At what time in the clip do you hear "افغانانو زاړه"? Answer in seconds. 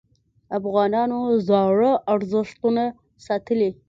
0.59-1.91